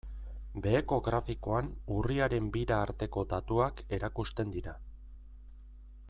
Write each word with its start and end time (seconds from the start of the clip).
Beheko 0.65 0.97
grafikoan 1.07 1.67
urriaren 1.97 2.49
bira 2.55 2.79
arteko 2.87 3.25
datuak 3.33 3.83
erakusten 3.99 4.55
dira. 4.59 4.77